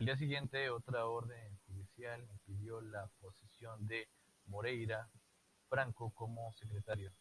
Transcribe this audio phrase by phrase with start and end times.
[0.00, 4.08] Al día siguiente, otra orden judicial impidió la posesión de
[4.46, 5.08] Moreira
[5.68, 7.12] Franco como secretario.